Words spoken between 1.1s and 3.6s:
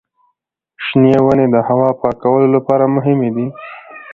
ونې د هوا پاکولو لپاره مهمې دي.